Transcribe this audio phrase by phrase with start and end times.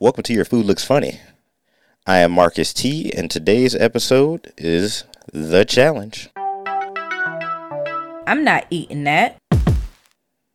[0.00, 1.18] Welcome to Your Food Looks Funny.
[2.06, 6.30] I am Marcus T, and today's episode is The Challenge.
[8.24, 9.38] I'm not eating that.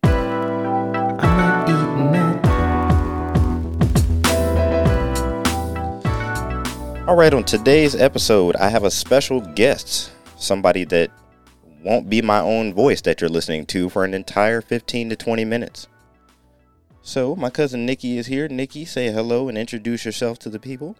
[0.02, 2.40] I'm not eating that.
[7.06, 11.10] All right, on today's episode, I have a special guest, somebody that
[11.82, 15.44] won't be my own voice that you're listening to for an entire 15 to 20
[15.44, 15.86] minutes.
[17.06, 18.48] So, my cousin Nikki is here.
[18.48, 20.96] Nikki, say hello and introduce yourself to the people.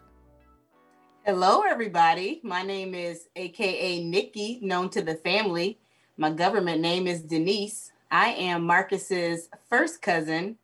[1.25, 2.43] Hello, everybody.
[2.45, 5.79] My name is AKA Nikki, known to the family.
[6.19, 7.91] My government name is Denise.
[8.11, 10.59] I am Marcus's first cousin,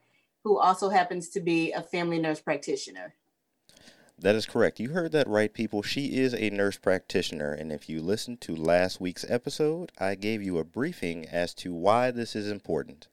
[0.44, 3.14] who also happens to be a family nurse practitioner.
[4.18, 4.78] That is correct.
[4.78, 5.80] You heard that right, people.
[5.80, 7.54] She is a nurse practitioner.
[7.54, 11.72] And if you listened to last week's episode, I gave you a briefing as to
[11.72, 13.08] why this is important.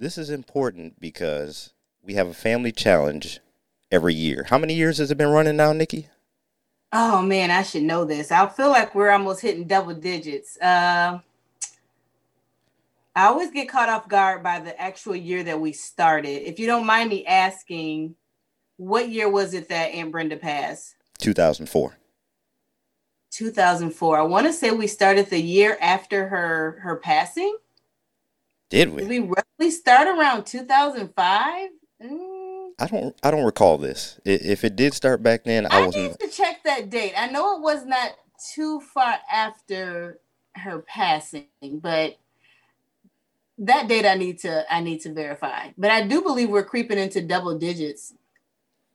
[0.00, 3.38] This is important because we have a family challenge
[3.92, 4.46] every year.
[4.48, 6.08] How many years has it been running now, Nikki?
[6.90, 8.32] Oh man, I should know this.
[8.32, 10.58] I feel like we're almost hitting double digits.
[10.58, 11.18] Uh,
[13.14, 16.48] I always get caught off guard by the actual year that we started.
[16.48, 18.14] If you don't mind me asking,
[18.78, 20.94] what year was it that Aunt Brenda passed?
[21.18, 21.94] 2004.
[23.32, 24.18] 2004.
[24.18, 27.54] I want to say we started the year after her her passing.
[28.70, 29.02] Did we?
[29.02, 31.70] Did we roughly start around 2005?
[32.02, 32.70] Mm.
[32.78, 33.16] I don't.
[33.22, 34.20] I don't recall this.
[34.24, 36.04] If it did start back then, I I wasn't.
[36.20, 37.14] need to check that date.
[37.16, 38.12] I know it was not
[38.54, 40.20] too far after
[40.56, 42.18] her passing, but
[43.58, 45.70] that date I need to I need to verify.
[45.78, 48.14] But I do believe we're creeping into double digits.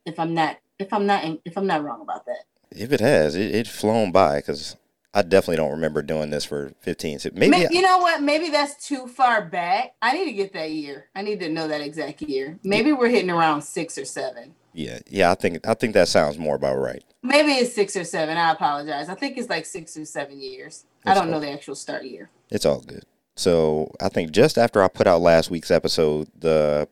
[0.05, 2.45] If I'm not if I'm not if I'm not wrong about that.
[2.71, 4.75] If it has, it, it's flown by because
[5.15, 7.19] I definitely don't remember doing this for 15.
[7.19, 7.51] So maybe.
[7.51, 8.21] May- you know what?
[8.21, 9.95] Maybe that's too far back.
[10.01, 11.07] I need to get that year.
[11.15, 12.59] I need to know that exact year.
[12.63, 14.53] Maybe we're hitting around six or seven.
[14.73, 14.99] yeah.
[15.07, 15.31] Yeah.
[15.31, 15.65] I think.
[15.65, 17.03] I think that sounds more about right.
[17.23, 18.37] Maybe it's six or seven.
[18.37, 19.09] I apologize.
[19.09, 20.83] I think it's like six or seven years.
[21.05, 22.29] I don't know the actual start year.
[22.51, 23.05] It's all good.
[23.35, 26.87] So I think just after I put out last week's episode, the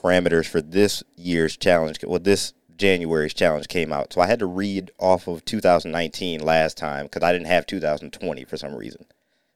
[0.00, 2.52] parameters for this year's challenge, well, this
[2.82, 4.12] January's challenge came out.
[4.12, 8.44] So I had to read off of 2019 last time because I didn't have 2020
[8.44, 9.06] for some reason.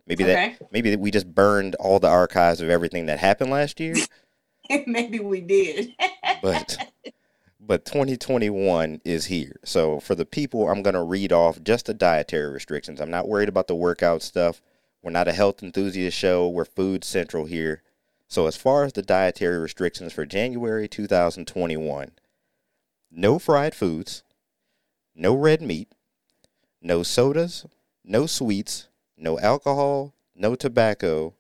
[0.07, 0.57] Maybe Okay.
[0.61, 3.97] that maybe we just burned all the archives of everything that happened last year.
[4.87, 5.95] Maybe we did.
[6.43, 6.77] but
[7.59, 9.57] but 2021 is here.
[9.65, 13.01] So for the people, I'm gonna read off just the dietary restrictions.
[13.01, 14.63] I'm not worried about the workout stuff.
[15.03, 16.49] We're not a health enthusiast show.
[16.49, 17.83] We're food central here.
[18.29, 22.13] So as far as the dietary restrictions for January 2021,
[23.11, 24.23] no fried foods,
[25.15, 25.89] no red meat,
[26.81, 27.67] no sodas,
[28.05, 31.35] no sweets, no alcohol, no tobacco,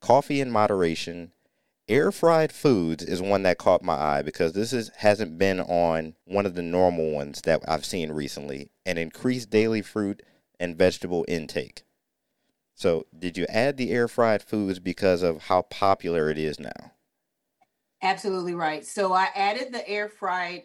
[0.00, 1.32] coffee in moderation,
[1.88, 6.14] air fried foods is one that caught my eye because this is hasn't been on
[6.24, 8.70] one of the normal ones that I've seen recently.
[8.84, 10.22] And increased daily fruit
[10.58, 11.82] and vegetable intake.
[12.74, 16.92] So, did you add the air fried foods because of how popular it is now?
[18.00, 18.86] Absolutely right.
[18.86, 20.62] So I added the air fried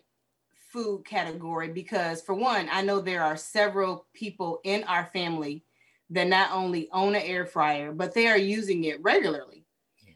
[0.73, 5.63] food category because, for one, I know there are several people in our family
[6.09, 9.65] that not only own an air fryer, but they are using it regularly.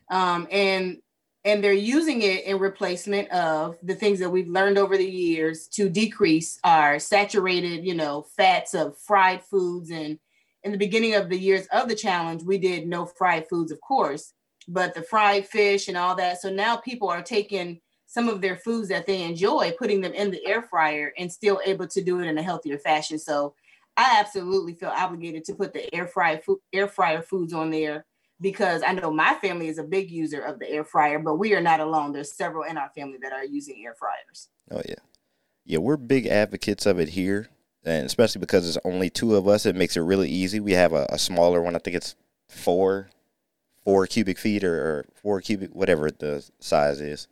[0.09, 0.97] Um, and
[1.45, 5.67] and they're using it in replacement of the things that we've learned over the years
[5.67, 9.89] to decrease our saturated, you know, fats of fried foods.
[9.89, 10.19] And
[10.63, 13.79] in the beginning of the years of the challenge, we did no fried foods, of
[13.79, 14.33] course,
[14.67, 16.41] but the fried fish and all that.
[16.41, 20.31] So now people are taking some of their foods that they enjoy, putting them in
[20.31, 23.19] the air fryer and still able to do it in a healthier fashion.
[23.19, 23.53] So
[23.97, 28.05] I absolutely feel obligated to put the air fryer food, air fryer foods on there
[28.39, 31.53] because I know my family is a big user of the air fryer, but we
[31.53, 32.13] are not alone.
[32.13, 34.49] There's several in our family that are using air fryers.
[34.71, 34.95] Oh yeah,
[35.65, 37.49] yeah, we're big advocates of it here,
[37.83, 40.59] and especially because there's only two of us, it makes it really easy.
[40.59, 41.75] We have a, a smaller one.
[41.75, 42.15] I think it's
[42.47, 43.09] four,
[43.83, 47.27] four cubic feet or, or four cubic, whatever the size is.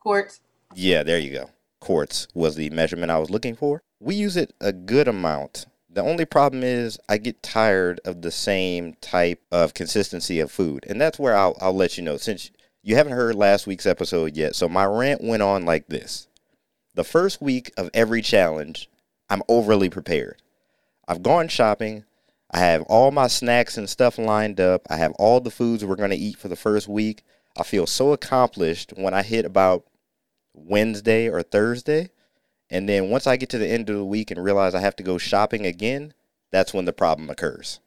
[0.00, 0.40] Quarts.
[0.74, 1.50] Yeah, there you go.
[1.80, 3.82] Quarts was the measurement I was looking for.
[4.00, 5.66] We use it a good amount.
[5.90, 10.86] The only problem is I get tired of the same type of consistency of food.
[10.88, 12.50] And that's where I'll, I'll let you know since
[12.82, 14.54] you haven't heard last week's episode yet.
[14.54, 16.28] So my rant went on like this.
[16.94, 18.88] The first week of every challenge,
[19.28, 20.40] I'm overly prepared.
[21.06, 22.04] I've gone shopping.
[22.50, 24.82] I have all my snacks and stuff lined up.
[24.88, 27.22] I have all the foods we're going to eat for the first week.
[27.56, 29.84] I feel so accomplished when I hit about
[30.64, 32.10] Wednesday or Thursday.
[32.70, 34.96] And then once I get to the end of the week and realize I have
[34.96, 36.14] to go shopping again,
[36.50, 37.80] that's when the problem occurs.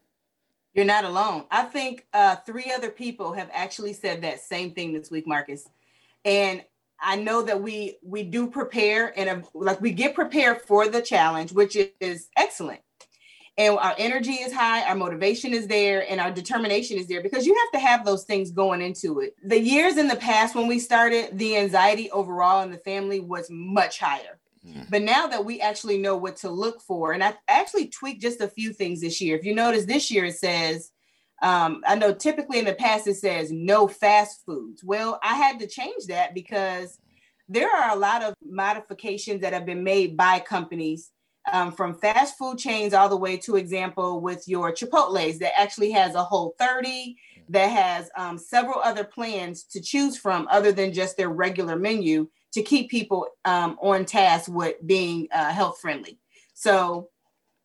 [0.74, 1.46] You're not alone.
[1.52, 5.70] I think uh, three other people have actually said that same thing this week, Marcus.
[6.26, 6.64] And
[7.00, 11.52] I know that we we do prepare and like we get prepared for the challenge,
[11.52, 12.80] which is excellent.
[13.58, 17.46] And our energy is high, our motivation is there, and our determination is there because
[17.46, 19.36] you have to have those things going into it.
[19.44, 23.48] The years in the past when we started, the anxiety overall in the family was
[23.52, 24.40] much higher.
[24.66, 24.90] Mm.
[24.90, 28.42] But now that we actually know what to look for, and I actually tweaked just
[28.42, 29.38] a few things this year.
[29.38, 30.92] If you notice, this year it says
[31.44, 34.82] um, I know typically in the past it says no fast foods.
[34.84, 36.98] Well, I had to change that because
[37.50, 41.12] there are a lot of modifications that have been made by companies
[41.52, 45.92] um, from fast food chains all the way to example with your Chipotle's that actually
[45.92, 47.16] has a whole 30
[47.50, 52.28] that has um, several other plans to choose from other than just their regular menu
[52.54, 56.20] to keep people um, on task with being uh, health friendly.
[56.54, 57.10] So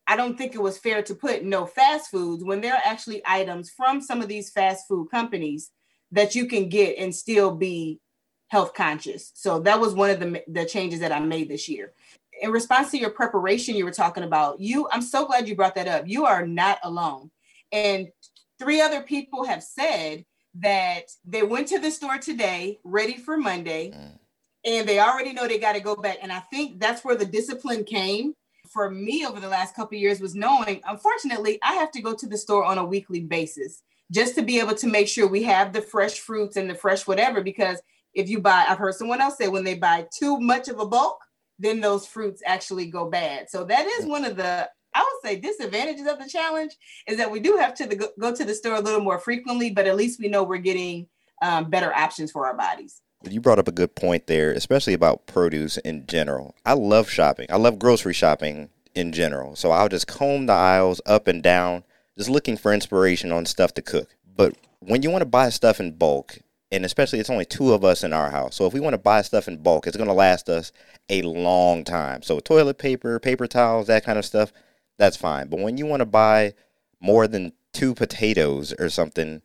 [0.07, 3.21] I don't think it was fair to put no fast foods when there are actually
[3.25, 5.71] items from some of these fast food companies
[6.11, 7.99] that you can get and still be
[8.47, 9.31] health conscious.
[9.35, 11.93] So that was one of the, the changes that I made this year.
[12.41, 15.75] In response to your preparation you were talking about, you I'm so glad you brought
[15.75, 16.07] that up.
[16.07, 17.31] You are not alone.
[17.71, 18.09] And
[18.57, 20.25] three other people have said
[20.55, 24.17] that they went to the store today ready for Monday mm.
[24.65, 27.25] and they already know they got to go back and I think that's where the
[27.25, 28.33] discipline came
[28.69, 32.27] for me over the last couple years was knowing, unfortunately, I have to go to
[32.27, 33.81] the store on a weekly basis
[34.11, 37.07] just to be able to make sure we have the fresh fruits and the fresh
[37.07, 37.41] whatever.
[37.41, 37.81] Because
[38.13, 40.85] if you buy, I've heard someone else say when they buy too much of a
[40.85, 41.19] bulk,
[41.59, 43.49] then those fruits actually go bad.
[43.49, 46.75] So that is one of the I would say disadvantages of the challenge
[47.07, 49.69] is that we do have to the, go to the store a little more frequently,
[49.69, 51.07] but at least we know we're getting
[51.43, 53.01] um, better options for our bodies.
[53.29, 56.55] You brought up a good point there, especially about produce in general.
[56.65, 57.47] I love shopping.
[57.49, 59.55] I love grocery shopping in general.
[59.55, 61.83] So I'll just comb the aisles up and down,
[62.17, 64.15] just looking for inspiration on stuff to cook.
[64.35, 66.39] But when you want to buy stuff in bulk,
[66.71, 68.55] and especially it's only two of us in our house.
[68.55, 70.71] So if we want to buy stuff in bulk, it's going to last us
[71.09, 72.21] a long time.
[72.21, 74.53] So toilet paper, paper towels, that kind of stuff,
[74.97, 75.47] that's fine.
[75.47, 76.53] But when you want to buy
[76.99, 79.41] more than two potatoes or something,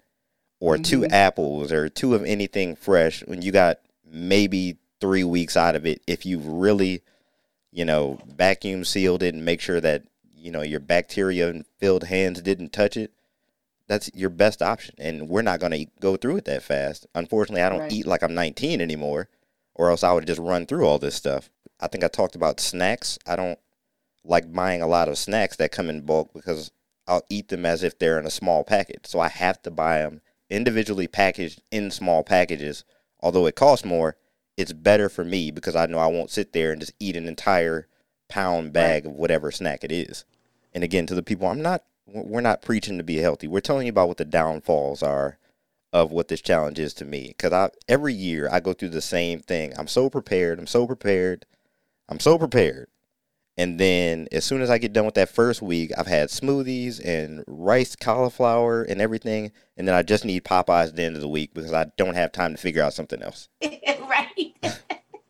[0.64, 0.82] or mm-hmm.
[0.82, 3.80] two apples or two of anything fresh when you got
[4.10, 7.02] maybe three weeks out of it if you really
[7.70, 10.02] you know vacuum sealed it and make sure that
[10.34, 13.12] you know your bacteria filled hands didn't touch it
[13.86, 17.06] that's your best option and we're not going to go through it that fast.
[17.14, 17.92] Unfortunately i don't right.
[17.92, 19.28] eat like i'm 19 anymore
[19.74, 21.50] or else i would just run through all this stuff.
[21.80, 23.18] I think i talked about snacks.
[23.26, 23.58] I don't
[24.24, 26.70] like buying a lot of snacks that come in bulk because
[27.06, 29.98] i'll eat them as if they're in a small packet so i have to buy
[29.98, 32.84] them individually packaged in small packages,
[33.20, 34.16] although it costs more,
[34.56, 37.26] it's better for me because I know I won't sit there and just eat an
[37.26, 37.88] entire
[38.28, 40.24] pound bag of whatever snack it is.
[40.72, 43.48] And again, to the people, I'm not, we're not preaching to be healthy.
[43.48, 45.38] We're telling you about what the downfalls are
[45.92, 47.28] of what this challenge is to me.
[47.28, 49.72] Because I every year I go through the same thing.
[49.78, 50.58] I'm so prepared.
[50.58, 51.46] I'm so prepared.
[52.08, 52.88] I'm so prepared.
[53.56, 57.00] And then as soon as I get done with that first week, I've had smoothies
[57.04, 59.52] and rice cauliflower and everything.
[59.76, 62.16] And then I just need Popeyes at the end of the week because I don't
[62.16, 63.48] have time to figure out something else.
[63.62, 64.54] right.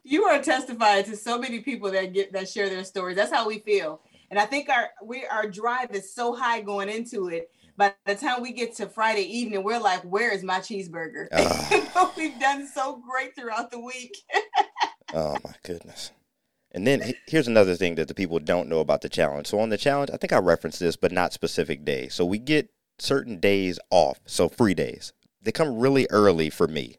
[0.05, 3.17] you are testifying to so many people that get that share their stories.
[3.17, 4.01] That's how we feel.
[4.31, 7.51] And I think our we our drive is so high going into it.
[7.77, 12.11] By the time we get to Friday evening, we're like, "Where is my cheeseburger?" Uh,
[12.17, 14.17] We've done so great throughout the week.
[15.15, 16.13] oh my goodness.
[16.71, 19.47] And then here's another thing that the people don't know about the challenge.
[19.47, 22.15] So on the challenge, I think I referenced this, but not specific days.
[22.15, 25.13] So we get certain days off, so free days.
[25.41, 26.97] They come really early for me.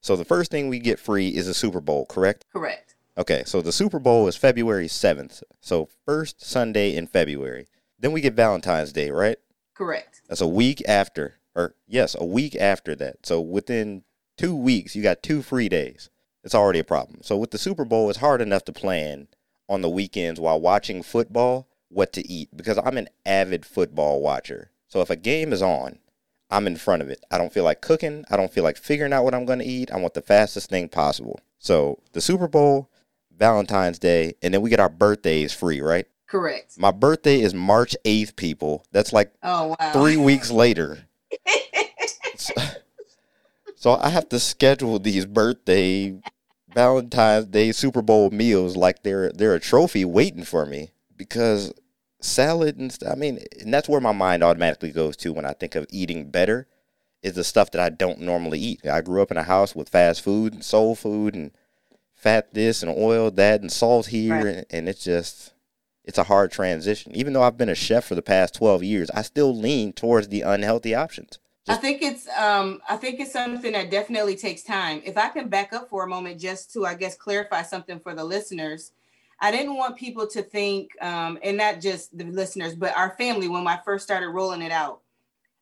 [0.00, 2.46] So the first thing we get free is a Super Bowl, correct?
[2.52, 2.94] Correct.
[3.18, 5.42] Okay, so the Super Bowl is February 7th.
[5.60, 7.66] So first Sunday in February.
[7.98, 9.38] Then we get Valentine's Day, right?
[9.74, 10.22] Correct.
[10.28, 13.26] That's a week after, or yes, a week after that.
[13.26, 14.04] So within
[14.36, 16.10] two weeks, you got two free days
[16.48, 17.18] it's already a problem.
[17.22, 19.28] So with the Super Bowl, it's hard enough to plan
[19.68, 24.70] on the weekends while watching football what to eat because I'm an avid football watcher.
[24.86, 25.98] So if a game is on,
[26.50, 27.22] I'm in front of it.
[27.30, 28.24] I don't feel like cooking.
[28.30, 29.90] I don't feel like figuring out what I'm going to eat.
[29.90, 31.40] I want the fastest thing possible.
[31.58, 32.88] So the Super Bowl,
[33.38, 36.06] Valentine's Day, and then we get our birthdays free, right?
[36.26, 36.78] Correct.
[36.78, 38.84] My birthday is March 8th, people.
[38.92, 39.92] That's like oh, wow.
[39.92, 41.06] three weeks later.
[42.36, 42.54] so,
[43.76, 46.20] so I have to schedule these birthday
[46.74, 51.72] Valentine's Day Super Bowl meals like they're they're a trophy waiting for me because
[52.20, 53.12] salad and stuff.
[53.12, 56.30] I mean, and that's where my mind automatically goes to when I think of eating
[56.30, 56.66] better
[57.22, 58.86] is the stuff that I don't normally eat.
[58.86, 61.50] I grew up in a house with fast food and soul food and
[62.18, 64.46] fat this and oil that and salt here right.
[64.46, 65.54] and, and it's just
[66.04, 67.14] it's a hard transition.
[67.14, 70.28] Even though I've been a chef for the past 12 years, I still lean towards
[70.28, 71.38] the unhealthy options.
[71.66, 75.00] Just- I think it's um I think it's something that definitely takes time.
[75.04, 78.14] If I can back up for a moment just to I guess clarify something for
[78.14, 78.92] the listeners.
[79.40, 83.46] I didn't want people to think, um, and not just the listeners, but our family
[83.46, 85.02] when I first started rolling it out.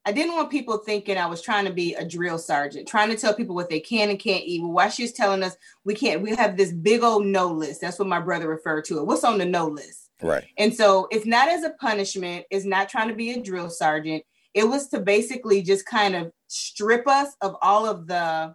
[0.06, 3.16] I didn't want people thinking I was trying to be a drill sergeant, trying to
[3.16, 4.62] tell people what they can and can't eat.
[4.62, 7.80] Well, why she's telling us we can't, we have this big old no list.
[7.80, 9.06] That's what my brother referred to it.
[9.06, 10.10] What's on the no list?
[10.22, 10.44] Right.
[10.58, 14.22] And so it's not as a punishment, it's not trying to be a drill sergeant.
[14.54, 18.54] It was to basically just kind of strip us of all of the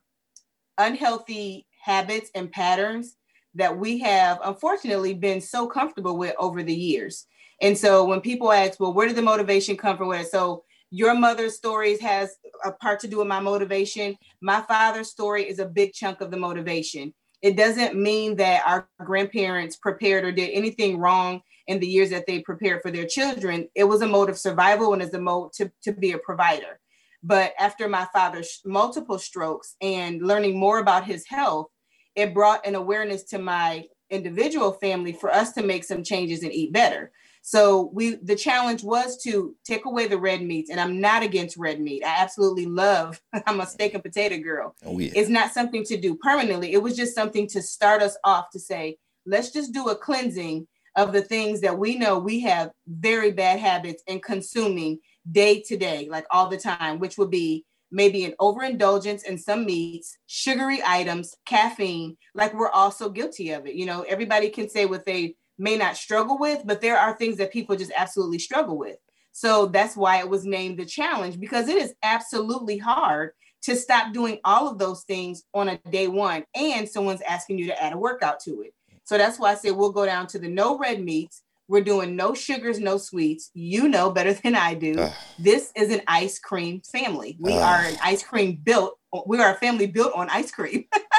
[0.78, 3.18] unhealthy habits and patterns
[3.56, 7.28] that we have unfortunately been so comfortable with over the years.
[7.62, 10.08] And so when people ask, well, where did the motivation come from?
[10.08, 14.18] Where so your mother's stories has a part to do with my motivation.
[14.42, 17.14] My father's story is a big chunk of the motivation.
[17.42, 22.28] It doesn't mean that our grandparents prepared or did anything wrong in the years that
[22.28, 23.70] they prepared for their children.
[23.74, 26.80] It was a mode of survival and as a mode to, to be a provider.
[27.24, 31.68] But after my father's multiple strokes and learning more about his health,
[32.16, 36.52] it brought an awareness to my individual family for us to make some changes and
[36.52, 37.12] eat better.
[37.42, 41.58] So we the challenge was to take away the red meats, and I'm not against
[41.58, 42.04] red meat.
[42.06, 43.20] I absolutely love.
[43.48, 44.76] I'm a steak and potato girl.
[44.86, 45.12] Oh, yeah.
[45.16, 46.74] It's not something to do permanently.
[46.74, 50.68] It was just something to start us off to say, let's just do a cleansing
[50.96, 55.00] of the things that we know we have very bad habits in consuming
[55.32, 59.66] day to day, like all the time, which would be maybe an overindulgence in some
[59.66, 63.76] meats, sugary items, caffeine, like we're also guilty of it.
[63.76, 67.38] You know, everybody can say what they may not struggle with, but there are things
[67.38, 68.98] that people just absolutely struggle with.
[69.32, 73.32] So that's why it was named the challenge because it is absolutely hard
[73.64, 77.68] to stop doing all of those things on a day one and someone's asking you
[77.68, 78.74] to add a workout to it.
[79.04, 81.44] So that's why I say we'll go down to the no red meats.
[81.68, 83.52] We're doing no sugars, no sweets.
[83.54, 84.96] You know better than I do.
[85.00, 85.14] Ugh.
[85.40, 87.38] This is an ice cream family.
[87.40, 87.62] We Ugh.
[87.62, 88.98] are an ice cream built.
[89.26, 90.86] We are a family built on ice cream.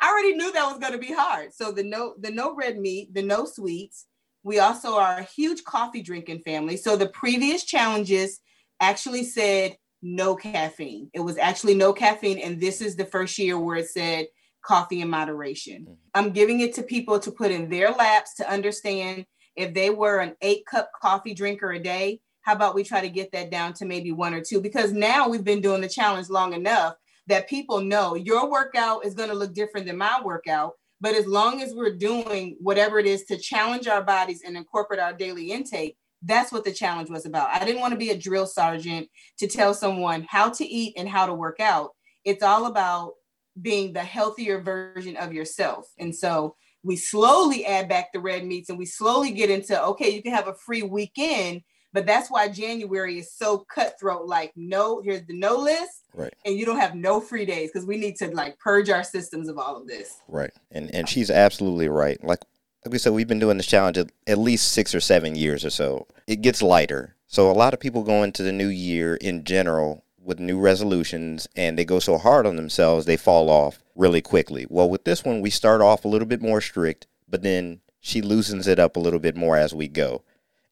[0.00, 1.52] I already knew that was going to be hard.
[1.52, 4.06] So the no the no red meat, the no sweets.
[4.44, 6.76] We also are a huge coffee drinking family.
[6.76, 8.40] So the previous challenges
[8.80, 11.10] actually said no caffeine.
[11.12, 14.26] It was actually no caffeine and this is the first year where it said
[14.62, 15.82] coffee in moderation.
[15.82, 15.92] Mm-hmm.
[16.14, 19.26] I'm giving it to people to put in their laps to understand
[19.56, 23.08] if they were an 8 cup coffee drinker a day, how about we try to
[23.08, 26.30] get that down to maybe one or two because now we've been doing the challenge
[26.30, 26.94] long enough
[27.28, 30.72] that people know your workout is going to look different than my workout.
[31.00, 34.98] But as long as we're doing whatever it is to challenge our bodies and incorporate
[34.98, 37.50] our daily intake, that's what the challenge was about.
[37.50, 39.08] I didn't want to be a drill sergeant
[39.38, 41.90] to tell someone how to eat and how to work out.
[42.24, 43.12] It's all about
[43.60, 45.86] being the healthier version of yourself.
[45.98, 50.10] And so we slowly add back the red meats and we slowly get into okay,
[50.10, 54.26] you can have a free weekend but that's why January is so cutthroat.
[54.26, 56.34] Like, no, here's the no list, right?
[56.44, 59.48] And you don't have no free days because we need to like purge our systems
[59.48, 60.52] of all of this, right?
[60.70, 62.22] And and she's absolutely right.
[62.22, 62.40] Like
[62.84, 65.64] like we said, we've been doing this challenge at, at least six or seven years
[65.64, 66.06] or so.
[66.26, 70.04] It gets lighter, so a lot of people go into the new year in general
[70.28, 74.66] with new resolutions and they go so hard on themselves they fall off really quickly.
[74.68, 78.20] Well, with this one, we start off a little bit more strict, but then she
[78.20, 80.22] loosens it up a little bit more as we go.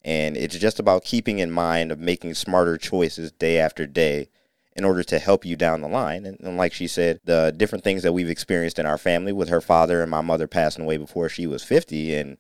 [0.07, 4.29] And it's just about keeping in mind of making smarter choices day after day
[4.77, 6.25] in order to help you down the line.
[6.25, 9.49] And, and, like she said, the different things that we've experienced in our family with
[9.49, 12.15] her father and my mother passing away before she was 50.
[12.15, 12.39] And,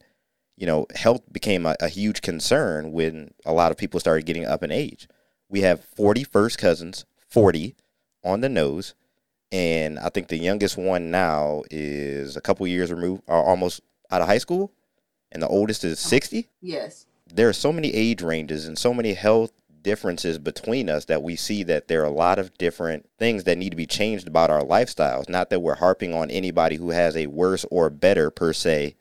[0.56, 4.46] you know, health became a, a huge concern when a lot of people started getting
[4.46, 5.08] up in age.
[5.48, 7.74] We have 40 first cousins, 40
[8.22, 8.94] on the nose.
[9.50, 14.22] And I think the youngest one now is a couple years removed, or almost out
[14.22, 14.70] of high school.
[15.32, 16.48] And the oldest is 60.
[16.60, 19.52] Yes there are so many age ranges and so many health
[19.82, 23.56] differences between us that we see that there are a lot of different things that
[23.56, 25.28] need to be changed about our lifestyles.
[25.28, 28.96] Not that we're harping on anybody who has a worse or better, per se,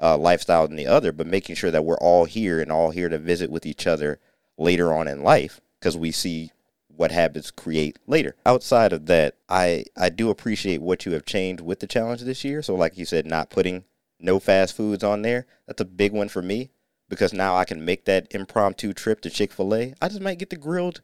[0.00, 3.08] uh, lifestyle than the other, but making sure that we're all here and all here
[3.08, 4.20] to visit with each other
[4.56, 6.52] later on in life because we see
[6.86, 8.36] what habits create later.
[8.46, 12.44] Outside of that, I, I do appreciate what you have changed with the challenge this
[12.44, 12.62] year.
[12.62, 13.84] So, like you said, not putting
[14.20, 16.70] no fast foods on there, that's a big one for me
[17.08, 19.94] because now I can make that impromptu trip to Chick fil A.
[20.00, 21.00] I just might get the grilled,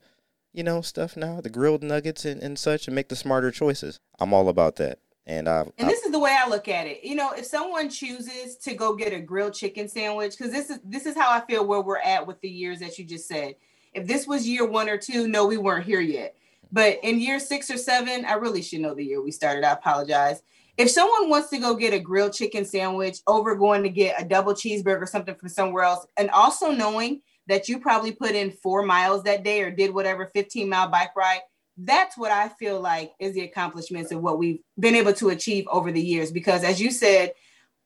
[0.53, 4.01] you know, stuff now, the grilled nuggets and, and such, and make the smarter choices.
[4.21, 4.99] I'm all about that.
[5.27, 7.03] And I and this is the way I look at it.
[7.03, 10.81] You know, if someone chooses to go get a grilled chicken sandwich, because this is
[10.85, 13.55] this is how I feel where we're at with the years that you just said.
[13.95, 16.37] If this was year one or two, no, we weren't here yet.
[16.71, 19.65] But in year six or seven, I really should know the year we started.
[19.65, 20.43] I apologize
[20.77, 24.25] if someone wants to go get a grilled chicken sandwich over going to get a
[24.25, 28.51] double cheeseburger or something from somewhere else, and also knowing that you probably put in
[28.51, 31.41] four miles that day or did whatever 15 mile bike ride,
[31.77, 35.67] that's what I feel like is the accomplishments of what we've been able to achieve
[35.71, 36.31] over the years.
[36.31, 37.33] Because as you said,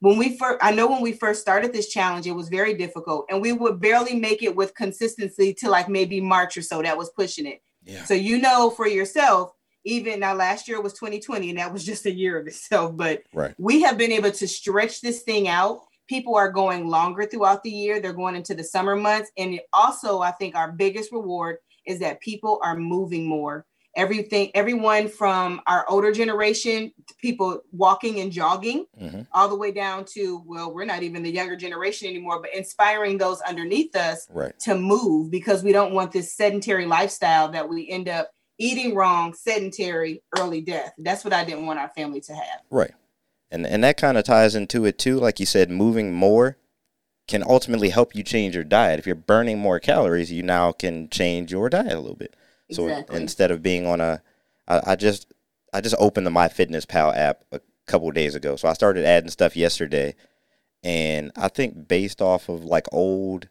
[0.00, 3.26] when we first, I know when we first started this challenge, it was very difficult
[3.30, 6.98] and we would barely make it with consistency to like maybe March or so that
[6.98, 7.62] was pushing it.
[7.82, 8.04] Yeah.
[8.04, 9.52] So, you know, for yourself,
[9.88, 13.22] even now last year was 2020 and that was just a year of itself, but
[13.32, 13.54] right.
[13.58, 15.80] we have been able to stretch this thing out.
[16.08, 18.00] People are going longer throughout the year.
[18.00, 19.30] They're going into the summer months.
[19.36, 23.66] And also, I think our biggest reward is that people are moving more
[23.98, 29.22] everything everyone from our older generation people walking and jogging mm-hmm.
[29.32, 33.18] all the way down to well we're not even the younger generation anymore but inspiring
[33.18, 34.56] those underneath us right.
[34.60, 39.34] to move because we don't want this sedentary lifestyle that we end up eating wrong
[39.34, 40.92] sedentary early death.
[40.98, 42.60] That's what i didn't want our family to have.
[42.70, 42.92] Right.
[43.50, 46.56] And and that kind of ties into it too like you said moving more
[47.26, 48.98] can ultimately help you change your diet.
[48.98, 52.34] If you're burning more calories you now can change your diet a little bit.
[52.70, 53.20] So exactly.
[53.20, 54.22] instead of being on a,
[54.66, 55.32] I, I just
[55.72, 58.56] I just opened the MyFitnessPal app a couple days ago.
[58.56, 60.14] So I started adding stuff yesterday,
[60.82, 63.48] and I think based off of like old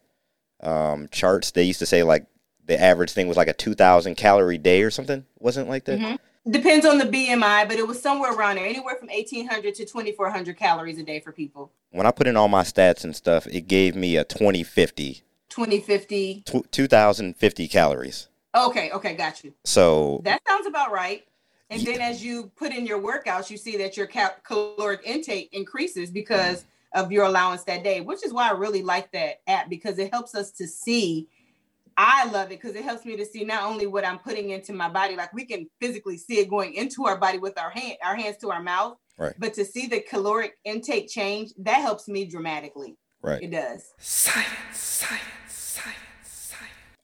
[0.62, 2.26] um, charts, they used to say like
[2.68, 5.26] the average thing was like a two thousand calorie day or something.
[5.40, 6.00] Wasn't like that.
[6.00, 6.52] Mm-hmm.
[6.52, 9.86] Depends on the BMI, but it was somewhere around there, anywhere from eighteen hundred to
[9.86, 11.72] twenty four hundred calories a day for people.
[11.92, 15.24] When I put in all my stats and stuff, it gave me a twenty fifty.
[15.50, 16.44] Twenty fifty.
[16.72, 18.28] Two thousand fifty calories.
[18.56, 19.54] Okay, okay, got you.
[19.64, 21.26] So that sounds about right.
[21.70, 21.94] And yeah.
[21.94, 26.10] then as you put in your workouts, you see that your cal- caloric intake increases
[26.10, 30.00] because of your allowance that day, which is why I really like that app because
[30.00, 31.28] it helps us to see.
[31.98, 34.72] I love it because it helps me to see not only what I'm putting into
[34.72, 37.98] my body, like we can physically see it going into our body with our hand,
[38.06, 39.34] our hands to our mouth, right.
[39.40, 42.96] but to see the caloric intake change, that helps me dramatically.
[43.22, 43.42] Right.
[43.42, 43.94] It does.
[43.98, 45.18] Science, science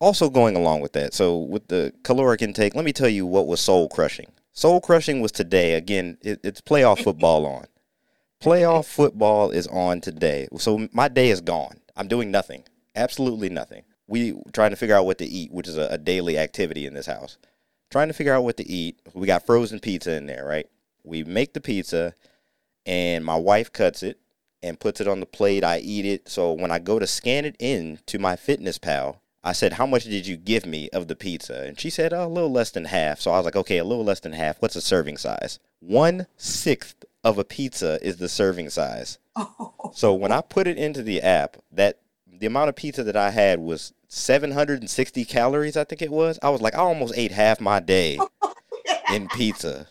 [0.03, 3.47] also going along with that, so with the caloric intake, let me tell you what
[3.47, 4.27] was soul crushing.
[4.51, 5.75] Soul crushing was today.
[5.75, 7.65] Again, it, it's playoff football on.
[8.41, 10.49] Playoff football is on today.
[10.57, 11.79] So my day is gone.
[11.95, 12.65] I'm doing nothing.
[12.95, 13.83] Absolutely nothing.
[14.07, 16.93] We trying to figure out what to eat, which is a, a daily activity in
[16.93, 17.37] this house.
[17.89, 18.99] Trying to figure out what to eat.
[19.13, 20.67] We got frozen pizza in there, right?
[21.03, 22.13] We make the pizza,
[22.85, 24.19] and my wife cuts it
[24.61, 25.63] and puts it on the plate.
[25.63, 26.29] I eat it.
[26.29, 30.25] So when I go to scan it in to MyFitnessPal, I said, How much did
[30.25, 31.63] you give me of the pizza?
[31.63, 33.19] And she said, oh, A little less than half.
[33.19, 34.61] So I was like, Okay, a little less than half.
[34.61, 35.59] What's a serving size?
[35.79, 39.19] One sixth of a pizza is the serving size.
[39.35, 39.69] Oh.
[39.95, 41.99] So when I put it into the app, that
[42.43, 46.37] the amount of pizza that I had was 760 calories, I think it was.
[46.43, 48.53] I was like, I almost ate half my day oh,
[49.13, 49.87] in pizza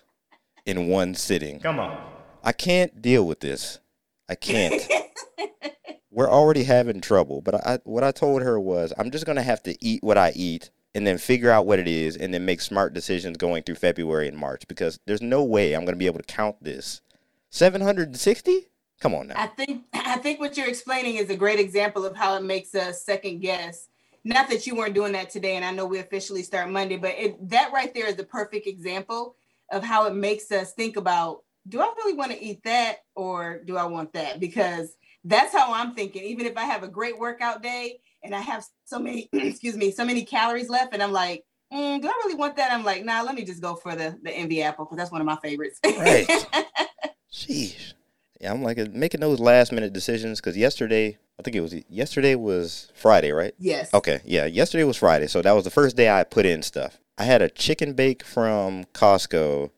[0.67, 1.61] in one sitting.
[1.61, 1.99] Come on.
[2.45, 3.79] I can't deal with this.
[4.29, 4.83] I can't.
[6.11, 7.41] we're already having trouble.
[7.41, 10.33] But I, what I told her was, I'm just gonna have to eat what I
[10.37, 13.77] eat and then figure out what it is and then make smart decisions going through
[13.77, 17.01] February and March because there's no way I'm gonna be able to count this.
[17.49, 18.69] 760?
[19.03, 19.35] Come on now.
[19.37, 22.75] I think I think what you're explaining is a great example of how it makes
[22.75, 23.88] us second guess.
[24.25, 27.15] Not that you weren't doing that today, and I know we officially start Monday, but
[27.19, 29.35] it, that right there is the perfect example
[29.73, 33.61] of how it makes us think about: Do I really want to eat that, or
[33.65, 34.38] do I want that?
[34.38, 36.23] Because that's how I'm thinking.
[36.23, 39.91] Even if I have a great workout day and I have so many, excuse me,
[39.91, 42.71] so many calories left, and I'm like, mm, do I really want that?
[42.71, 45.21] I'm like, nah, let me just go for the the Envy apple because that's one
[45.21, 45.81] of my favorites.
[45.85, 46.29] right.
[47.33, 47.95] Sheesh.
[48.42, 51.74] Yeah, I'm like uh, making those last minute decisions because yesterday, I think it was
[51.88, 53.55] yesterday was Friday, right?
[53.59, 53.94] Yes.
[53.94, 54.20] Okay.
[54.24, 54.46] Yeah.
[54.46, 56.98] Yesterday was Friday, so that was the first day I put in stuff.
[57.16, 59.70] I had a chicken bake from Costco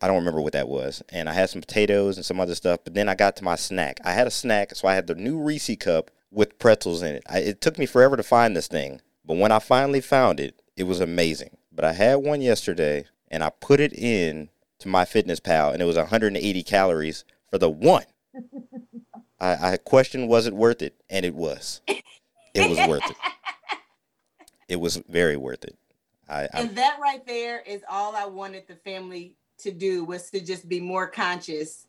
[0.00, 1.02] I don't remember what that was.
[1.08, 2.80] And I had some potatoes and some other stuff.
[2.84, 3.98] But then I got to my snack.
[4.04, 7.22] I had a snack, so I had the new Reese cup with pretzels in it.
[7.28, 10.60] I, it took me forever to find this thing, but when I finally found it,
[10.76, 11.56] it was amazing.
[11.72, 14.50] But I had one yesterday, and I put it in
[14.80, 18.04] to MyFitnessPal, and it was 180 calories for the one.
[19.40, 21.80] I, I questioned was it worth it, and it was.
[22.54, 23.16] It was worth it.
[24.68, 25.78] It was very worth it.
[26.28, 30.40] I, and that right there is all I wanted the family to do was to
[30.40, 31.86] just be more conscious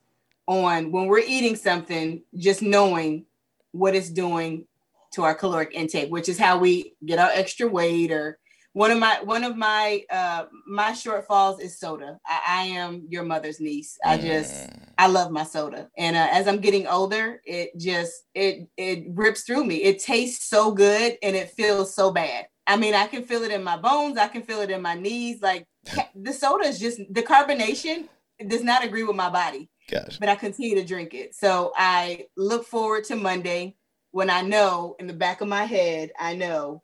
[0.48, 3.26] on when we're eating something, just knowing
[3.72, 4.68] what it's doing
[5.14, 8.38] to our caloric intake, which is how we get our extra weight or
[8.74, 13.24] one of my one of my uh my shortfalls is soda i, I am your
[13.24, 14.90] mother's niece i just mm.
[14.98, 19.44] i love my soda and uh, as i'm getting older it just it it rips
[19.44, 23.24] through me it tastes so good and it feels so bad I mean, I can
[23.24, 24.18] feel it in my bones.
[24.18, 25.42] I can feel it in my knees.
[25.42, 25.66] Like
[26.16, 28.10] the soda is just the carbonation
[28.46, 29.70] does not agree with my body.
[29.90, 30.20] Gosh.
[30.20, 31.34] But I continue to drink it.
[31.34, 33.78] So I look forward to Monday
[34.12, 36.84] when I know in the back of my head, I know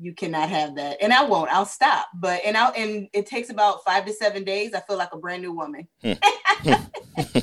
[0.00, 0.96] you cannot have that.
[1.02, 1.52] And I won't.
[1.52, 2.06] I'll stop.
[2.14, 4.72] But and I and it takes about five to seven days.
[4.74, 5.86] I feel like a brand new woman.
[6.02, 6.12] Hmm.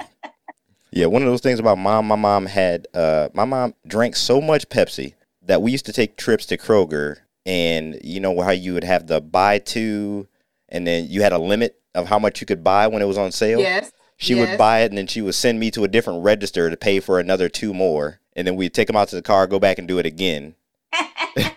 [0.92, 2.08] yeah, one of those things about mom.
[2.08, 6.18] My mom had uh my mom drank so much Pepsi that we used to take
[6.18, 10.28] trips to Kroger and you know how you would have the buy two
[10.70, 13.18] and then you had a limit of how much you could buy when it was
[13.18, 13.60] on sale.
[13.60, 13.92] Yes.
[14.18, 14.50] She yes.
[14.50, 17.00] would buy it and then she would send me to a different register to pay
[17.00, 18.20] for another two more.
[18.36, 20.56] And then we'd take them out to the car, go back and do it again.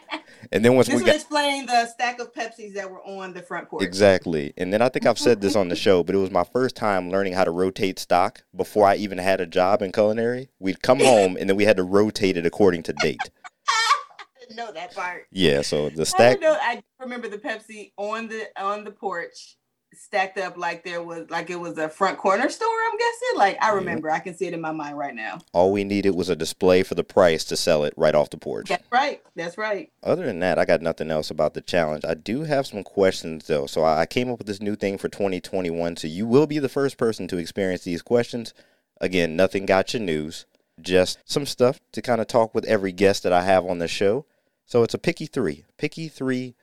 [0.52, 3.42] And then once this we got explain the stack of Pepsis that were on the
[3.42, 3.84] front porch.
[3.84, 4.52] Exactly.
[4.56, 6.74] And then I think I've said this on the show, but it was my first
[6.74, 10.48] time learning how to rotate stock before I even had a job in culinary.
[10.58, 13.20] We'd come home and then we had to rotate it according to date.
[14.40, 15.26] Didn't know that part.
[15.30, 19.56] Yeah, so the stack I, know, I remember the Pepsi on the on the porch
[19.92, 23.38] stacked up like there was like it was a front corner store i'm guessing?
[23.38, 23.76] Like i mm-hmm.
[23.76, 24.08] remember.
[24.08, 24.14] Yeah.
[24.14, 25.38] i can see it in my mind right now.
[25.52, 28.36] All we needed was a display for the price to sell it right off the
[28.36, 28.68] porch.
[28.68, 29.22] That's right.
[29.34, 29.90] That's right.
[30.02, 32.04] Other than that i got nothing else about the challenge.
[32.04, 33.66] I do have some questions though.
[33.66, 36.68] So i came up with this new thing for 2021 so you will be the
[36.68, 38.54] first person to experience these questions.
[39.00, 40.46] Again nothing got your news.
[40.80, 43.88] Just some stuff to kind of talk with every guest that i have on the
[43.88, 44.26] show.
[44.64, 45.64] So it's a picky three.
[45.78, 46.54] Picky three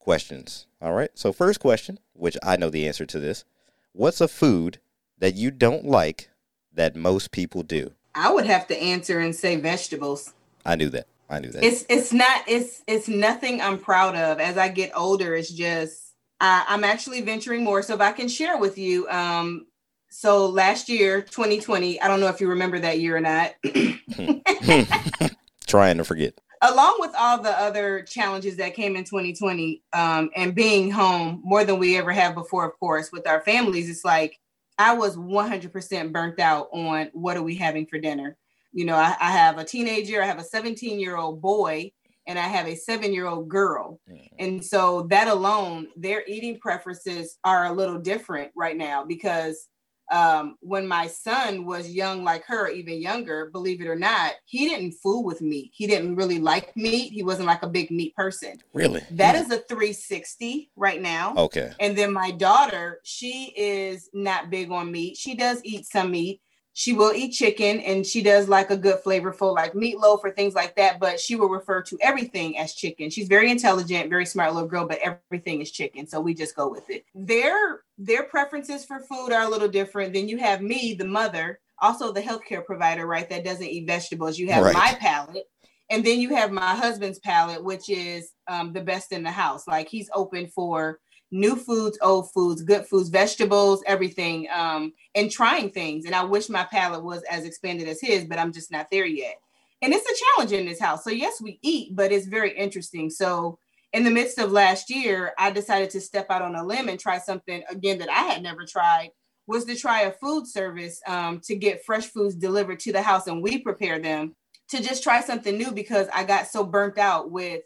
[0.00, 0.66] questions.
[0.82, 1.10] All right.
[1.14, 3.44] So, first question, which I know the answer to this
[3.92, 4.80] What's a food
[5.18, 6.30] that you don't like
[6.72, 7.92] that most people do?
[8.14, 10.32] I would have to answer and say vegetables.
[10.64, 11.06] I knew that.
[11.28, 11.62] I knew that.
[11.62, 14.40] It's it's not it's it's nothing I'm proud of.
[14.40, 17.82] As I get older, it's just I, I'm actually venturing more.
[17.82, 19.66] So if I can share with you, um,
[20.08, 23.52] so last year, 2020, I don't know if you remember that year or not.
[25.66, 30.54] Trying to forget along with all the other challenges that came in 2020 um, and
[30.54, 34.38] being home more than we ever have before, of course, with our families, it's like
[34.78, 38.36] I was 100% burnt out on what are we having for dinner.
[38.72, 41.92] You know, I, I have a teenager, I have a 17 year old boy,
[42.26, 43.98] and I have a seven year old girl.
[44.08, 44.36] Mm-hmm.
[44.38, 49.66] And so that alone, their eating preferences are a little different right now because
[50.10, 54.68] um, when my son was young, like her, even younger, believe it or not, he
[54.68, 55.70] didn't fool with meat.
[55.72, 57.12] He didn't really like meat.
[57.12, 58.60] He wasn't like a big meat person.
[58.74, 59.02] Really?
[59.12, 59.42] That yeah.
[59.42, 61.34] is a 360 right now.
[61.36, 61.72] Okay.
[61.78, 65.16] And then my daughter, she is not big on meat.
[65.16, 66.40] She does eat some meat,
[66.72, 70.54] she will eat chicken and she does like a good flavorful like meatloaf or things
[70.54, 73.10] like that but she will refer to everything as chicken.
[73.10, 76.06] She's very intelligent very smart little girl but everything is chicken.
[76.06, 77.04] So we just go with it.
[77.14, 80.12] Their their preferences for food are a little different.
[80.12, 84.38] Then you have me the mother also the healthcare provider right that doesn't eat vegetables.
[84.38, 84.74] You have right.
[84.74, 85.46] my palate
[85.90, 89.66] and then you have my husband's palate which is um, the best in the house.
[89.66, 95.70] Like he's open for new foods, old foods, good foods, vegetables, everything, um, and trying
[95.70, 96.04] things.
[96.04, 99.06] And I wish my palate was as expanded as his, but I'm just not there
[99.06, 99.36] yet.
[99.82, 101.04] And it's a challenge in this house.
[101.04, 103.10] So yes, we eat, but it's very interesting.
[103.10, 103.58] So
[103.92, 106.98] in the midst of last year, I decided to step out on a limb and
[106.98, 109.10] try something again that I had never tried
[109.46, 113.26] was to try a food service um, to get fresh foods delivered to the house
[113.26, 114.36] and we prepare them
[114.68, 117.62] to just try something new because I got so burnt out with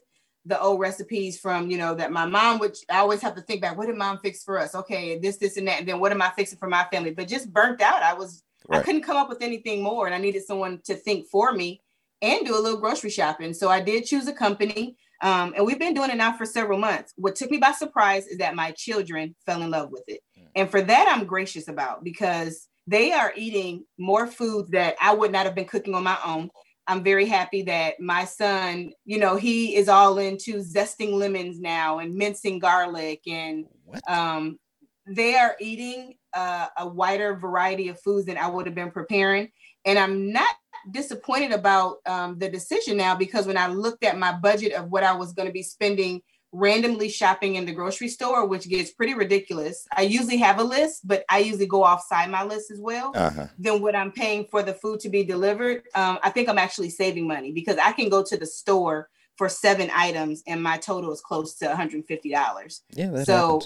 [0.47, 3.63] the old recipes from you know that my mom would I always have to think
[3.63, 4.75] back what did mom fix for us?
[4.75, 7.11] Okay this this and that and then what am I fixing for my family?
[7.13, 8.81] But just burnt out I was right.
[8.81, 11.81] I couldn't come up with anything more and I needed someone to think for me
[12.23, 13.55] and do a little grocery shopping.
[13.55, 16.79] So I did choose a company um, and we've been doing it now for several
[16.79, 17.13] months.
[17.17, 20.21] What took me by surprise is that my children fell in love with it.
[20.39, 20.49] Mm.
[20.57, 25.33] and for that I'm gracious about because they are eating more food that I would
[25.33, 26.51] not have been cooking on my own
[26.87, 31.99] I'm very happy that my son, you know, he is all into zesting lemons now
[31.99, 33.65] and mincing garlic, and
[34.07, 34.59] um,
[35.07, 39.51] they are eating uh, a wider variety of foods than I would have been preparing.
[39.87, 40.55] And I'm not
[40.91, 45.05] disappointed about um, the decision now because when I looked at my budget of what
[45.05, 46.21] I was going to be spending
[46.55, 49.87] randomly shopping in the grocery store, which gets pretty ridiculous.
[49.95, 53.13] I usually have a list, but I usually go offside my list as well.
[53.15, 53.49] Uh-huh.
[53.59, 56.91] Then what I'm paying for the food to be delivered, um, I think I'm actually
[56.91, 61.13] saving money because I can go to the store for seven items and my total
[61.13, 62.81] is close to $150.
[62.91, 63.61] Yeah, so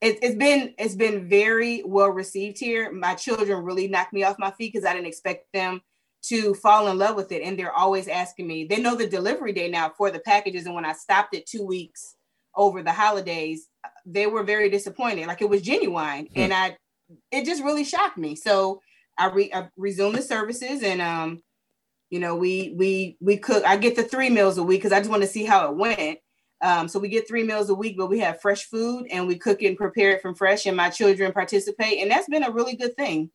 [0.00, 2.90] it, it's been it's been very well received here.
[2.90, 5.82] My children really knocked me off my feet because I didn't expect them
[6.22, 8.64] to fall in love with it, and they're always asking me.
[8.64, 11.64] They know the delivery day now for the packages, and when I stopped it two
[11.64, 12.16] weeks
[12.56, 13.68] over the holidays,
[14.06, 15.26] they were very disappointed.
[15.26, 16.40] Like it was genuine, hmm.
[16.40, 16.76] and I,
[17.30, 18.36] it just really shocked me.
[18.36, 18.80] So
[19.18, 21.42] I, re, I resumed the services, and um,
[22.10, 23.64] you know, we we we cook.
[23.64, 25.76] I get the three meals a week because I just want to see how it
[25.76, 26.18] went.
[26.62, 29.36] Um, so we get three meals a week, but we have fresh food and we
[29.36, 32.50] cook it and prepare it from fresh, and my children participate, and that's been a
[32.50, 33.30] really good thing.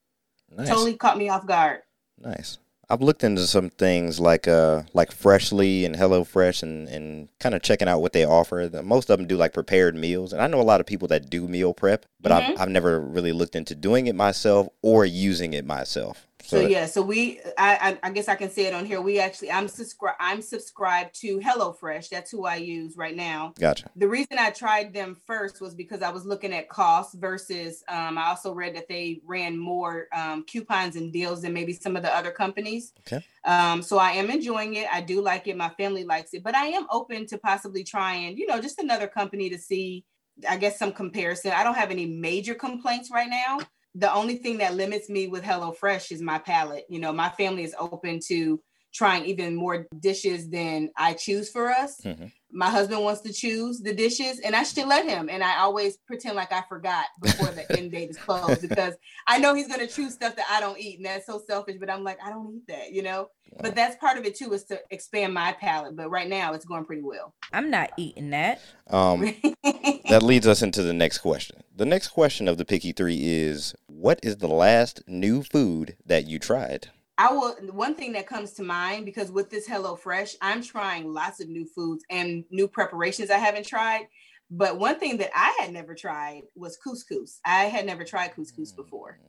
[0.50, 0.68] Nice.
[0.68, 1.82] Totally caught me off guard.
[2.18, 2.58] Nice.
[2.92, 7.62] I've looked into some things like uh like Freshly and HelloFresh and and kind of
[7.62, 8.70] checking out what they offer.
[8.84, 11.30] Most of them do like prepared meals, and I know a lot of people that
[11.30, 12.54] do meal prep, but mm-hmm.
[12.54, 16.26] I've I've never really looked into doing it myself or using it myself.
[16.50, 19.02] So, so yeah, so we, I, I, guess I can say it on here.
[19.02, 22.10] We actually, I'm subscribed, I'm subscribed to HelloFresh.
[22.10, 23.54] That's who I use right now.
[23.60, 23.92] Gotcha.
[23.96, 27.84] The reason I tried them first was because I was looking at costs versus.
[27.88, 31.96] Um, I also read that they ran more um, coupons and deals than maybe some
[31.96, 32.94] of the other companies.
[33.02, 33.24] Okay.
[33.46, 34.88] Um, so I am enjoying it.
[34.92, 35.56] I do like it.
[35.56, 39.08] My family likes it, but I am open to possibly trying, you know, just another
[39.08, 40.04] company to see.
[40.50, 41.52] I guess some comparison.
[41.52, 43.60] I don't have any major complaints right now
[44.00, 46.86] the only thing that limits me with HelloFresh is my palate.
[46.90, 48.62] You know, my family is open to
[48.94, 52.00] trying even more dishes than I choose for us.
[52.04, 52.28] Mm-hmm.
[52.52, 55.30] My husband wants to choose the dishes and I should let him.
[55.30, 58.96] And I always pretend like I forgot before the end date is closed because
[59.28, 60.98] I know he's going to choose stuff that I don't eat.
[60.98, 63.28] And that's so selfish, but I'm like, I don't eat that, you know?
[63.52, 63.60] Yeah.
[63.62, 65.96] But that's part of it too, is to expand my palate.
[65.96, 67.36] But right now it's going pretty well.
[67.54, 68.62] I'm not eating that.
[68.90, 69.22] Um,
[70.10, 71.62] that leads us into the next question.
[71.76, 76.26] The next question of the Picky Three is What is the last new food that
[76.26, 76.88] you tried?
[77.18, 77.54] I will.
[77.74, 81.66] One thing that comes to mind because with this HelloFresh, I'm trying lots of new
[81.66, 84.08] foods and new preparations I haven't tried.
[84.50, 87.42] But one thing that I had never tried was couscous.
[87.46, 89.20] I had never tried couscous before.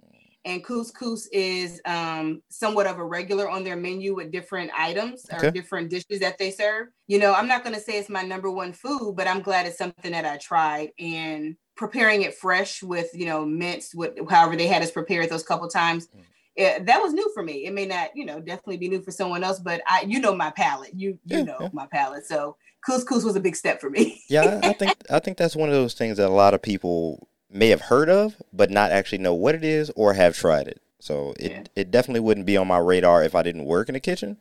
[0.45, 5.49] And couscous is um, somewhat of a regular on their menu with different items okay.
[5.49, 6.87] or different dishes that they serve.
[7.09, 9.67] You know, I'm not going to say it's my number one food, but I'm glad
[9.67, 10.91] it's something that I tried.
[10.99, 15.31] And preparing it fresh with, you know, minced, with however they had us prepare it
[15.31, 16.07] those couple times.
[16.07, 16.21] Mm
[16.57, 17.67] it, that was new for me.
[17.67, 20.35] It may not, you know, definitely be new for someone else, but I, you know,
[20.35, 20.95] my palate.
[20.95, 21.69] You, you yeah, know, yeah.
[21.73, 22.27] my palate.
[22.27, 24.23] So couscous was a big step for me.
[24.29, 27.29] yeah, I think I think that's one of those things that a lot of people
[27.51, 30.81] may have heard of, but not actually know what it is or have tried it.
[30.99, 31.63] So it yeah.
[31.77, 34.37] it definitely wouldn't be on my radar if I didn't work in the kitchen.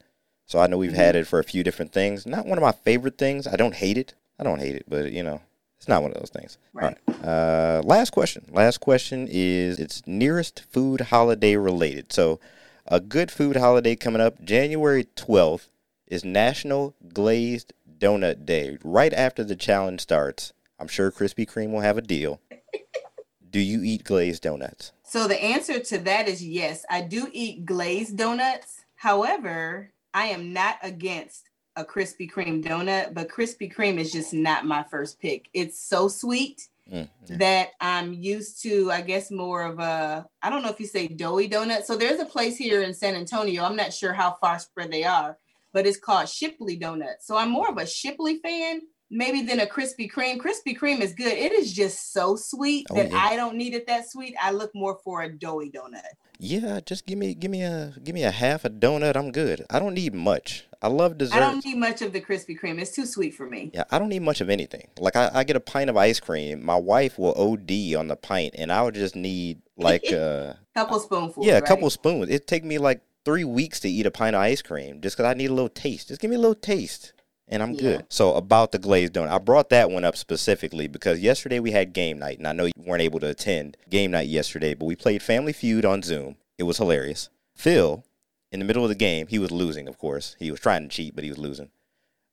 [0.46, 1.00] So I know we've mm-hmm.
[1.00, 2.26] had it for a few different things.
[2.26, 3.46] Not one of my favorite things.
[3.46, 4.16] I don't hate it.
[4.40, 5.42] I don't hate it, but you know,
[5.80, 6.58] it's not one of those things.
[6.74, 6.98] Right.
[7.08, 7.26] All right.
[7.26, 8.46] Uh, last question.
[8.52, 12.12] Last question is it's nearest food holiday related.
[12.12, 12.42] So,
[12.86, 15.70] a good food holiday coming up January 12th
[16.08, 18.78] is National Glazed Donut Day.
[18.84, 22.42] Right after the challenge starts, I'm sure Krispy Kreme will have a deal.
[23.50, 24.92] do you eat glazed donuts?
[25.04, 26.86] So, the answer to that is yes.
[26.90, 28.84] I do eat glazed donuts.
[28.96, 31.49] However, I am not against
[31.80, 35.50] a Krispy Kreme donut, but Krispy Kreme is just not my first pick.
[35.54, 37.38] It's so sweet mm-hmm.
[37.38, 41.08] that I'm used to, I guess, more of a, I don't know if you say
[41.08, 41.84] doughy donut.
[41.84, 43.64] So there's a place here in San Antonio.
[43.64, 45.38] I'm not sure how far spread they are,
[45.72, 47.26] but it's called Shipley Donuts.
[47.26, 50.38] So I'm more of a Shipley fan maybe than a Krispy Kreme.
[50.38, 51.34] Krispy Kreme is good.
[51.34, 53.18] It is just so sweet oh, that yeah.
[53.18, 54.36] I don't need it that sweet.
[54.42, 56.02] I look more for a doughy donut.
[56.40, 59.18] Yeah, just give me give me a give me a half a donut.
[59.18, 59.66] I'm good.
[59.70, 60.66] I don't need much.
[60.82, 61.36] I love dessert.
[61.36, 62.80] I don't need much of the Krispy Kreme.
[62.80, 63.72] It's too sweet for me.
[63.74, 64.88] Yeah, I don't need much of anything.
[64.98, 66.64] Like I, I get a pint of ice cream.
[66.64, 70.58] My wife will OD on the pint, and I would just need like uh, a
[70.76, 71.46] couple spoonfuls.
[71.46, 71.66] Yeah, a right?
[71.66, 72.30] couple spoons.
[72.30, 75.30] It take me like three weeks to eat a pint of ice cream just because
[75.30, 76.08] I need a little taste.
[76.08, 77.12] Just give me a little taste
[77.50, 77.82] and I'm yeah.
[77.82, 78.06] good.
[78.10, 81.94] So about the glazed donut, I brought that one up specifically because yesterday we had
[81.94, 84.96] game night, and I know you weren't able to attend game night yesterday, but we
[84.96, 86.38] played Family Feud on Zoom.
[86.58, 87.30] It was hilarious.
[87.56, 88.06] Phil,
[88.52, 90.36] in the middle of the game, he was losing, of course.
[90.40, 91.70] He was trying to cheat, but he was losing.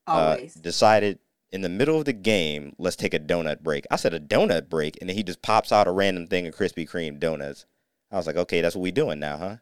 [0.06, 0.56] Uh, Always.
[0.56, 1.18] Uh, decided
[1.50, 3.86] in the middle of the game, let's take a donut break.
[3.90, 6.54] I said a donut break, and then he just pops out a random thing of
[6.54, 7.66] Krispy Kreme donuts.
[8.10, 9.56] I was like, okay, that's what we doing now, huh?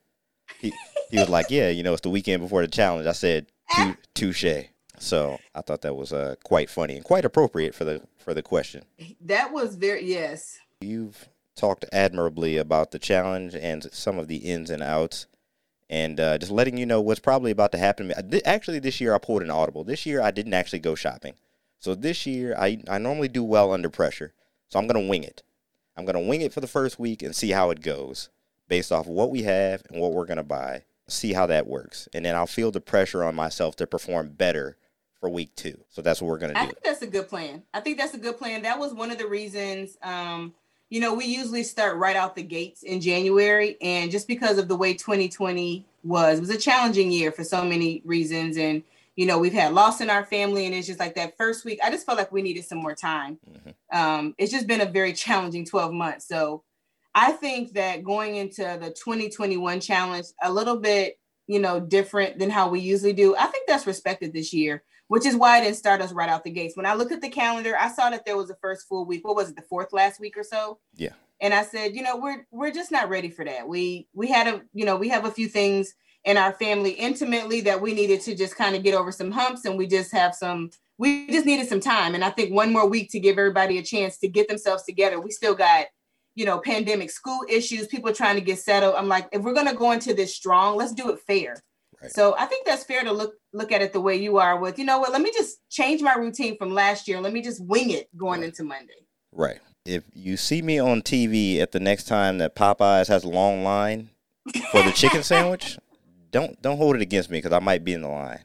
[0.61, 0.73] He
[1.11, 3.07] he was like, yeah, you know, it's the weekend before the challenge.
[3.07, 3.47] I said,
[4.14, 4.45] touche.
[4.98, 8.42] So I thought that was uh, quite funny and quite appropriate for the for the
[8.42, 8.85] question.
[9.20, 10.59] That was very yes.
[10.80, 15.26] You've talked admirably about the challenge and some of the ins and outs,
[15.88, 18.12] and uh, just letting you know what's probably about to happen.
[18.44, 19.85] Actually, this year I pulled an audible.
[19.85, 21.35] This year I didn't actually go shopping.
[21.80, 24.33] So this year I I normally do well under pressure.
[24.68, 25.42] So I'm gonna wing it.
[25.96, 28.30] I'm gonna wing it for the first week and see how it goes
[28.68, 30.85] based off of what we have and what we're gonna buy.
[31.07, 34.78] See how that works, and then I'll feel the pressure on myself to perform better
[35.24, 35.82] for week two.
[35.88, 36.60] So that's what we're gonna do.
[36.60, 37.62] I think that's a good plan.
[37.72, 38.60] I think that's a good plan.
[38.60, 39.96] That was one of the reasons.
[40.02, 40.52] Um,
[40.90, 44.68] you know, we usually start right out the gates in January, and just because of
[44.68, 48.82] the way 2020 was, it was a challenging year for so many reasons, and
[49.16, 51.78] you know, we've had loss in our family, and it's just like that first week.
[51.82, 53.38] I just felt like we needed some more time.
[53.50, 53.98] Mm-hmm.
[53.98, 56.28] Um, it's just been a very challenging 12 months.
[56.28, 56.64] So
[57.14, 62.50] I think that going into the 2021 challenge a little bit, you know, different than
[62.50, 65.77] how we usually do, I think that's respected this year which is why it didn't
[65.77, 66.77] start us right out the gates.
[66.77, 69.27] When I looked at the calendar, I saw that there was a first full week.
[69.27, 70.79] What was it, the fourth last week or so?
[70.95, 71.12] Yeah.
[71.40, 73.69] And I said, you know, we're we're just not ready for that.
[73.69, 77.61] We we had a, you know, we have a few things in our family intimately
[77.62, 80.35] that we needed to just kind of get over some humps and we just have
[80.35, 83.79] some we just needed some time and i think one more week to give everybody
[83.79, 85.87] a chance to get themselves together we still got
[86.35, 89.69] you know pandemic school issues people trying to get settled i'm like if we're going
[89.69, 91.57] to go into this strong let's do it fair
[92.05, 92.12] right.
[92.12, 94.79] so i think that's fair to look look at it the way you are with
[94.79, 97.64] you know what let me just change my routine from last year let me just
[97.64, 98.49] wing it going right.
[98.49, 103.09] into monday right if you see me on tv at the next time that popeyes
[103.09, 104.11] has a long line
[104.71, 105.79] for the chicken sandwich
[106.35, 108.43] don't don't hold it against me because I might be in the line.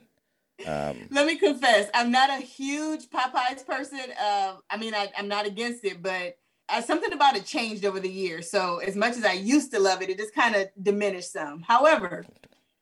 [0.68, 4.00] Um, Let me confess, I'm not a huge Popeyes person.
[4.22, 8.00] Uh, I mean, I, am not against it, but uh, something about it changed over
[8.00, 8.52] the years.
[8.52, 11.62] So as much as I used to love it, it just kind of diminished some.
[11.62, 12.26] However,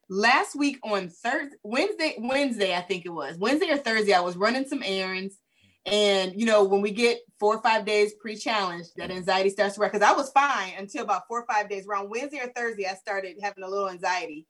[0.10, 4.38] last week on Thursday, Wednesday, Wednesday, I think it was Wednesday or Thursday, I was
[4.38, 5.38] running some errands.
[5.86, 9.80] And you know, when we get four or five days pre-challenge, that anxiety starts to
[9.80, 9.94] work.
[9.94, 11.88] Because I was fine until about four or five days.
[11.88, 14.46] Around Wednesday or Thursday, I started having a little anxiety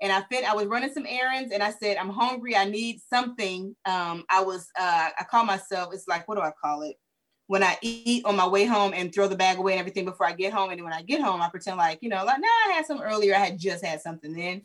[0.00, 0.48] and I fit.
[0.48, 2.56] I was running some errands, and I said, "I'm hungry.
[2.56, 4.68] I need something." Um, I was.
[4.78, 5.92] Uh, I call myself.
[5.92, 6.96] It's like what do I call it?
[7.46, 10.26] When I eat on my way home and throw the bag away and everything before
[10.26, 12.40] I get home, and then when I get home, I pretend like you know, like,
[12.40, 13.34] nah, I had some earlier.
[13.34, 14.62] I had just had something then.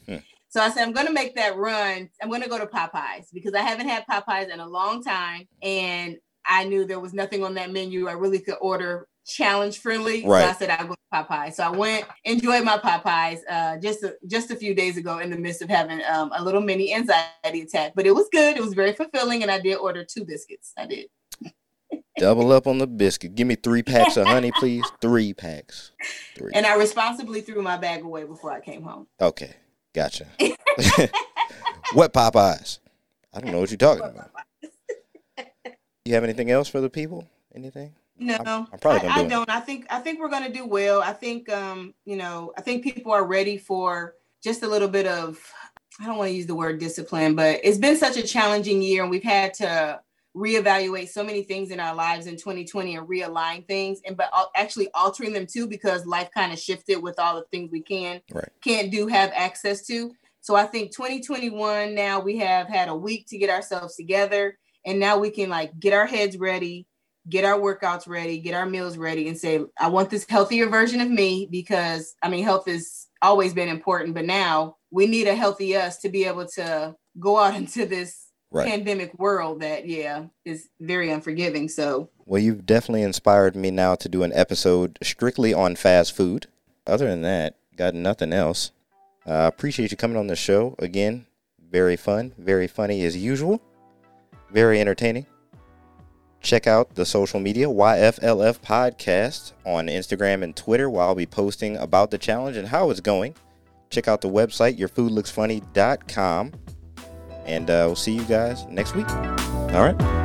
[0.56, 2.10] So I said, I'm going to make that run.
[2.24, 5.50] I'm going to go to Popeyes because I haven't had Popeyes in a long time,
[5.62, 6.16] and
[6.48, 10.26] I knew there was nothing on that menu I really could order challenge friendly.
[10.26, 10.44] Right.
[10.44, 11.56] So I said I'll go to Popeyes.
[11.56, 15.30] So I went, enjoyed my Popeyes uh, just a, just a few days ago in
[15.30, 17.92] the midst of having um, a little mini anxiety attack.
[17.94, 18.56] But it was good.
[18.56, 20.72] It was very fulfilling, and I did order two biscuits.
[20.78, 21.08] I did.
[22.18, 23.36] Double up on the biscuit.
[23.36, 24.90] Give me three packs of honey, please.
[25.02, 25.92] Three packs.
[26.38, 26.54] Three.
[26.54, 29.08] And I responsibly threw my bag away before I came home.
[29.20, 29.54] Okay,
[29.96, 30.28] gotcha.
[31.94, 32.80] what Popeyes?
[33.34, 34.32] I don't know what you're talking about.
[36.04, 37.28] You have anything else for the people?
[37.56, 37.96] Anything?
[38.18, 39.50] No, I'm, I'm probably I, I don't.
[39.50, 41.02] I think I think we're gonna do well.
[41.02, 45.08] I think um, you know, I think people are ready for just a little bit
[45.08, 45.40] of
[46.00, 49.02] I don't want to use the word discipline, but it's been such a challenging year
[49.02, 50.00] and we've had to
[50.36, 54.90] reevaluate so many things in our lives in 2020 and realign things and but actually
[54.94, 58.50] altering them too because life kind of shifted with all the things we can right.
[58.62, 63.26] can't do have access to so i think 2021 now we have had a week
[63.28, 66.86] to get ourselves together and now we can like get our heads ready
[67.30, 71.02] get our workouts ready, get our meals ready, and say, I want this healthier version
[71.02, 75.36] of me because I mean, health has always been important, but now we need a
[75.36, 78.25] healthy us to be able to go out into this
[78.56, 78.68] right.
[78.68, 81.70] pandemic world that, yeah, is very unforgiving.
[81.70, 86.48] So, well, you've definitely inspired me now to do an episode strictly on fast food.
[86.88, 88.72] Other than that, got nothing else.
[89.26, 91.26] I uh, appreciate you coming on the show again.
[91.72, 93.60] Very fun, very funny as usual,
[94.52, 95.26] very entertaining
[96.46, 101.76] check out the social media YFLF podcast on Instagram and Twitter where I'll be posting
[101.78, 103.36] about the challenge and how it's going.
[103.90, 106.54] Check out the website yourfoodlooksfunny.com
[107.46, 109.10] and uh, we'll see you guys next week.
[109.10, 110.25] All right.